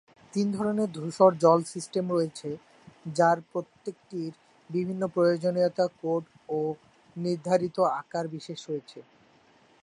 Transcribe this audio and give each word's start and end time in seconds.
তিন 0.33 0.47
ধরনের 0.51 0.89
ধূসর 0.91 1.31
জল 1.43 1.59
সিস্টেম 1.73 2.05
রয়েছে 2.11 2.49
যার 3.13 3.37
প্রত্যেকটির 3.51 4.31
বিভিন্ন 4.69 5.01
প্রয়োজনীয়তা, 5.15 5.85
কোড 6.01 6.23
এবং 6.45 6.73
নির্ধারিত 7.15 7.77
আকার 7.99 8.25
বৈশিষ্ট্য 8.31 8.67
রয়েছে। 8.69 8.99